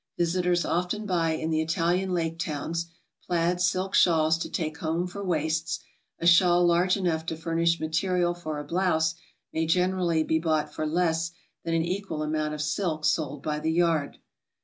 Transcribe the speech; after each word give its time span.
Visitors 0.17 0.65
often 0.65 1.05
buy 1.05 1.33
in 1.33 1.51
the 1.51 1.61
Italian 1.61 2.11
Lake 2.11 2.39
totwns 2.39 2.85
plaid 3.27 3.61
silk 3.61 3.93
shawls 3.93 4.35
to 4.39 4.49
take 4.49 4.79
home 4.79 5.05
for 5.05 5.23
waists; 5.23 5.79
a 6.17 6.25
Shawl 6.25 6.65
large 6.65 6.97
enough 6.97 7.23
to 7.27 7.37
furnish 7.37 7.79
material 7.79 8.33
for 8.33 8.57
a 8.57 8.63
blouse 8.63 9.13
may 9.53 9.67
generally 9.67 10.23
be 10.23 10.39
bought 10.39 10.73
for 10.73 10.87
less 10.87 11.33
than 11.63 11.75
an 11.75 11.85
equal 11.85 12.23
amount 12.23 12.55
of 12.55 12.63
silk 12.63 13.05
sold 13.05 13.43
by 13.43 13.59
the 13.59 13.71
yard. 13.71 14.17